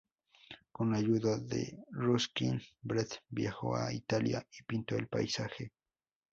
Con 0.71 0.95
ayuda 0.95 1.37
de 1.37 1.77
Ruskin, 1.91 2.59
Brett 2.81 3.21
viajó 3.29 3.75
a 3.75 3.93
Italia 3.93 4.43
y 4.59 4.63
pintó 4.63 4.95
el 4.95 5.05
paisaje. 5.07 5.73